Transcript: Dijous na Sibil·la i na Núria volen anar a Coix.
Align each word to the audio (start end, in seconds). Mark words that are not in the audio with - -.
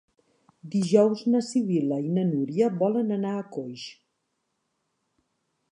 Dijous 0.75 1.21
na 1.33 1.41
Sibil·la 1.47 1.99
i 2.07 2.15
na 2.15 2.25
Núria 2.31 2.71
volen 2.81 3.15
anar 3.19 3.35
a 3.39 3.45
Coix. 3.57 3.87